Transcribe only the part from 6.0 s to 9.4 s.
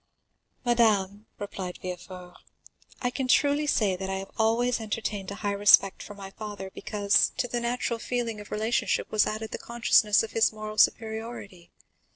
for my father, because, to the natural feeling of relationship was